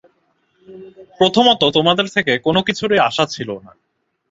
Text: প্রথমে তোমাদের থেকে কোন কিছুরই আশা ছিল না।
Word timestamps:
প্রথমে 1.19 1.51
তোমাদের 1.77 2.07
থেকে 2.15 2.33
কোন 2.37 2.55
কিছুরই 2.61 2.99
আশা 2.99 3.25
ছিল 3.25 3.49
না। 3.57 3.71